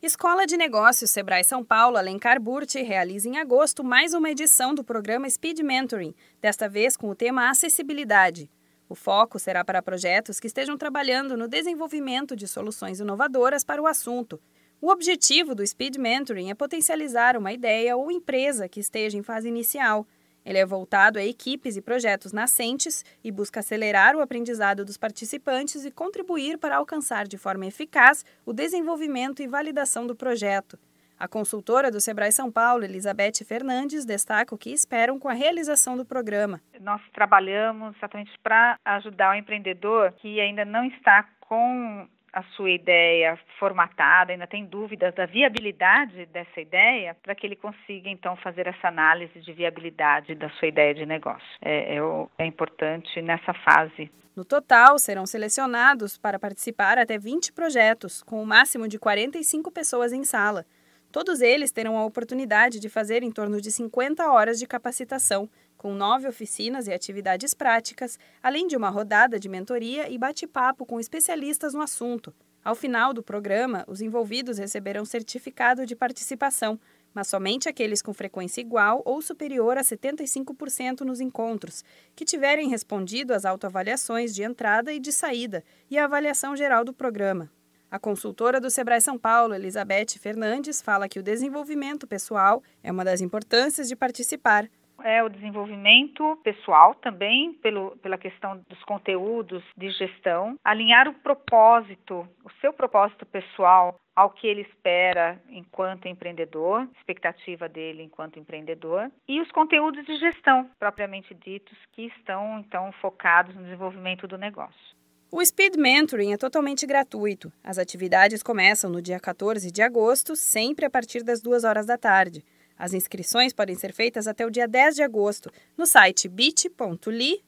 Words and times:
Escola 0.00 0.46
de 0.46 0.56
Negócios 0.56 1.10
Sebrae 1.10 1.42
São 1.42 1.64
Paulo 1.64 1.96
Alencar 1.96 2.40
Burti 2.40 2.80
realiza 2.82 3.28
em 3.28 3.36
agosto 3.36 3.82
mais 3.82 4.14
uma 4.14 4.30
edição 4.30 4.72
do 4.72 4.84
programa 4.84 5.28
Speed 5.28 5.58
Mentoring, 5.58 6.14
desta 6.40 6.68
vez 6.68 6.96
com 6.96 7.10
o 7.10 7.16
tema 7.16 7.50
acessibilidade. 7.50 8.48
O 8.88 8.94
foco 8.94 9.40
será 9.40 9.64
para 9.64 9.82
projetos 9.82 10.38
que 10.38 10.46
estejam 10.46 10.78
trabalhando 10.78 11.36
no 11.36 11.48
desenvolvimento 11.48 12.36
de 12.36 12.46
soluções 12.46 13.00
inovadoras 13.00 13.64
para 13.64 13.82
o 13.82 13.88
assunto. 13.88 14.40
O 14.80 14.88
objetivo 14.88 15.52
do 15.52 15.66
Speed 15.66 15.96
Mentoring 15.96 16.48
é 16.48 16.54
potencializar 16.54 17.36
uma 17.36 17.52
ideia 17.52 17.96
ou 17.96 18.08
empresa 18.08 18.68
que 18.68 18.78
esteja 18.78 19.18
em 19.18 19.22
fase 19.24 19.48
inicial 19.48 20.06
ele 20.48 20.56
é 20.56 20.64
voltado 20.64 21.18
a 21.18 21.22
equipes 21.22 21.76
e 21.76 21.82
projetos 21.82 22.32
nascentes 22.32 23.04
e 23.22 23.30
busca 23.30 23.60
acelerar 23.60 24.16
o 24.16 24.22
aprendizado 24.22 24.82
dos 24.82 24.96
participantes 24.96 25.84
e 25.84 25.90
contribuir 25.90 26.56
para 26.56 26.76
alcançar 26.78 27.28
de 27.28 27.36
forma 27.36 27.66
eficaz 27.66 28.24
o 28.46 28.52
desenvolvimento 28.54 29.42
e 29.42 29.46
validação 29.46 30.06
do 30.06 30.16
projeto. 30.16 30.78
A 31.18 31.28
consultora 31.28 31.90
do 31.90 32.00
Sebrae 32.00 32.32
São 32.32 32.50
Paulo, 32.50 32.82
Elizabeth 32.82 33.44
Fernandes, 33.44 34.06
destaca 34.06 34.54
o 34.54 34.58
que 34.58 34.70
esperam 34.70 35.18
com 35.18 35.28
a 35.28 35.34
realização 35.34 35.98
do 35.98 36.04
programa. 36.06 36.62
Nós 36.80 37.02
trabalhamos 37.12 37.94
exatamente 37.98 38.32
para 38.42 38.78
ajudar 38.86 39.32
o 39.32 39.38
empreendedor 39.38 40.12
que 40.12 40.40
ainda 40.40 40.64
não 40.64 40.86
está 40.86 41.28
com 41.40 42.08
a 42.32 42.42
sua 42.54 42.70
ideia 42.70 43.38
formatada, 43.58 44.32
ainda 44.32 44.46
tem 44.46 44.64
dúvidas 44.64 45.14
da 45.14 45.26
viabilidade 45.26 46.26
dessa 46.26 46.60
ideia, 46.60 47.16
para 47.22 47.34
que 47.34 47.46
ele 47.46 47.56
consiga 47.56 48.08
então 48.08 48.36
fazer 48.36 48.66
essa 48.66 48.88
análise 48.88 49.40
de 49.40 49.52
viabilidade 49.52 50.34
da 50.34 50.48
sua 50.50 50.68
ideia 50.68 50.94
de 50.94 51.06
negócio. 51.06 51.46
É, 51.62 51.96
é, 51.96 51.98
é 52.38 52.46
importante 52.46 53.20
nessa 53.22 53.54
fase. 53.54 54.10
No 54.36 54.44
total, 54.44 54.98
serão 54.98 55.26
selecionados 55.26 56.16
para 56.16 56.38
participar 56.38 56.96
até 56.96 57.18
20 57.18 57.52
projetos, 57.52 58.22
com 58.22 58.36
o 58.36 58.42
um 58.42 58.46
máximo 58.46 58.86
de 58.86 58.98
45 58.98 59.70
pessoas 59.72 60.12
em 60.12 60.22
sala. 60.22 60.64
Todos 61.10 61.40
eles 61.40 61.70
terão 61.70 61.96
a 61.96 62.04
oportunidade 62.04 62.78
de 62.78 62.88
fazer 62.88 63.22
em 63.22 63.30
torno 63.30 63.60
de 63.60 63.72
50 63.72 64.30
horas 64.30 64.58
de 64.58 64.66
capacitação, 64.66 65.48
com 65.76 65.94
nove 65.94 66.28
oficinas 66.28 66.86
e 66.86 66.92
atividades 66.92 67.54
práticas, 67.54 68.18
além 68.42 68.66
de 68.66 68.76
uma 68.76 68.90
rodada 68.90 69.38
de 69.38 69.48
mentoria 69.48 70.10
e 70.10 70.18
bate-papo 70.18 70.84
com 70.84 71.00
especialistas 71.00 71.72
no 71.72 71.80
assunto. 71.80 72.34
Ao 72.62 72.74
final 72.74 73.14
do 73.14 73.22
programa, 73.22 73.84
os 73.88 74.02
envolvidos 74.02 74.58
receberão 74.58 75.04
certificado 75.04 75.86
de 75.86 75.96
participação, 75.96 76.78
mas 77.14 77.28
somente 77.28 77.68
aqueles 77.68 78.02
com 78.02 78.12
frequência 78.12 78.60
igual 78.60 79.00
ou 79.04 79.22
superior 79.22 79.78
a 79.78 79.82
75% 79.82 81.00
nos 81.00 81.20
encontros, 81.20 81.82
que 82.14 82.24
tiverem 82.24 82.68
respondido 82.68 83.32
às 83.32 83.46
autoavaliações 83.46 84.34
de 84.34 84.42
entrada 84.42 84.92
e 84.92 85.00
de 85.00 85.12
saída 85.12 85.64
e 85.90 85.96
a 85.96 86.04
avaliação 86.04 86.54
geral 86.54 86.84
do 86.84 86.92
programa. 86.92 87.50
A 87.90 87.98
consultora 87.98 88.60
do 88.60 88.68
Sebrae 88.68 89.00
São 89.00 89.18
Paulo, 89.18 89.54
Elizabeth 89.54 90.18
Fernandes, 90.20 90.82
fala 90.82 91.08
que 91.08 91.18
o 91.18 91.22
desenvolvimento 91.22 92.06
pessoal 92.06 92.62
é 92.82 92.92
uma 92.92 93.02
das 93.02 93.22
importâncias 93.22 93.88
de 93.88 93.96
participar. 93.96 94.68
É 95.02 95.22
o 95.22 95.28
desenvolvimento 95.30 96.36
pessoal 96.44 96.94
também, 96.96 97.54
pelo, 97.54 97.96
pela 97.98 98.18
questão 98.18 98.60
dos 98.68 98.82
conteúdos 98.84 99.64
de 99.74 99.90
gestão, 99.92 100.56
alinhar 100.62 101.08
o 101.08 101.14
propósito, 101.14 102.28
o 102.44 102.50
seu 102.60 102.74
propósito 102.74 103.24
pessoal 103.24 103.98
ao 104.14 104.30
que 104.30 104.46
ele 104.46 104.62
espera 104.62 105.40
enquanto 105.48 106.08
empreendedor, 106.08 106.86
expectativa 106.98 107.68
dele 107.70 108.02
enquanto 108.02 108.38
empreendedor, 108.38 109.10
e 109.26 109.40
os 109.40 109.50
conteúdos 109.50 110.04
de 110.04 110.18
gestão 110.18 110.68
propriamente 110.78 111.32
ditos 111.32 111.78
que 111.92 112.06
estão 112.08 112.58
então 112.58 112.92
focados 113.00 113.54
no 113.54 113.62
desenvolvimento 113.62 114.26
do 114.26 114.36
negócio. 114.36 114.98
O 115.30 115.44
Speed 115.44 115.76
Mentoring 115.76 116.32
é 116.32 116.38
totalmente 116.38 116.86
gratuito. 116.86 117.52
As 117.62 117.76
atividades 117.76 118.42
começam 118.42 118.88
no 118.88 119.02
dia 119.02 119.20
14 119.20 119.70
de 119.70 119.82
agosto, 119.82 120.34
sempre 120.34 120.86
a 120.86 120.90
partir 120.90 121.22
das 121.22 121.42
2 121.42 121.64
horas 121.64 121.84
da 121.84 121.98
tarde. 121.98 122.42
As 122.78 122.94
inscrições 122.94 123.52
podem 123.52 123.74
ser 123.74 123.92
feitas 123.92 124.26
até 124.26 124.46
o 124.46 124.50
dia 124.50 124.66
10 124.66 124.94
de 124.94 125.02
agosto 125.02 125.52
no 125.76 125.84
site 125.84 126.28
bit.ly 126.28 127.44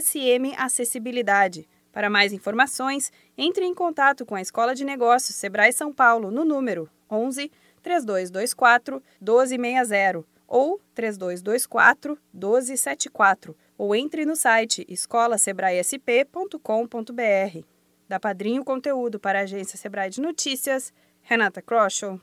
smacessibilidade. 0.00 1.68
Para 1.90 2.08
mais 2.08 2.32
informações, 2.32 3.10
entre 3.36 3.64
em 3.64 3.74
contato 3.74 4.24
com 4.24 4.36
a 4.36 4.40
Escola 4.40 4.72
de 4.72 4.84
Negócios 4.84 5.34
Sebrae 5.34 5.72
São 5.72 5.92
Paulo 5.92 6.30
no 6.30 6.44
número 6.44 6.88
11 7.10 7.50
3224 7.82 9.02
1260 9.20 10.24
ou 10.46 10.80
3224 10.94 12.16
1274 12.32 13.56
ou 13.80 13.96
entre 13.96 14.26
no 14.26 14.36
site 14.36 14.84
escolasebraesp.com.br. 14.90 17.64
Da 18.06 18.20
Padrinho 18.20 18.62
Conteúdo 18.62 19.18
para 19.18 19.38
a 19.38 19.42
agência 19.44 19.78
Sebrae 19.78 20.10
de 20.10 20.20
Notícias, 20.20 20.92
Renata 21.22 21.62
Kroschel. 21.62 22.20